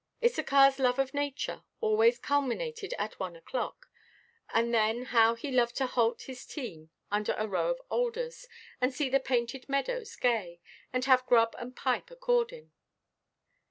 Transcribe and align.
Issacharʼs 0.23 0.79
love 0.79 0.97
of 0.97 1.13
nature 1.13 1.61
always 1.79 2.17
culminated 2.17 2.95
at 2.97 3.19
one 3.19 3.35
oʼclock; 3.39 3.75
and 4.51 4.73
then 4.73 5.03
how 5.03 5.35
he 5.35 5.51
loved 5.51 5.75
to 5.77 5.85
halt 5.85 6.23
his 6.23 6.43
team 6.47 6.89
under 7.11 7.35
a 7.37 7.47
row 7.47 7.69
of 7.69 7.79
alders, 7.87 8.47
and 8.81 8.91
see 8.95 9.09
the 9.09 9.19
painted 9.19 9.69
meadows 9.69 10.15
gay, 10.15 10.59
and 10.91 11.05
have 11.05 11.27
grub 11.27 11.53
and 11.59 11.75
pipe 11.75 12.07
accordinʼ. 12.07 12.71